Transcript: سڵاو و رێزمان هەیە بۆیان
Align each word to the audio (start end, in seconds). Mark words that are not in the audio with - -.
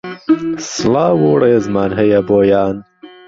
سڵاو 0.73 1.17
و 1.33 1.39
رێزمان 1.43 1.91
هەیە 1.99 2.19
بۆیان 2.27 2.75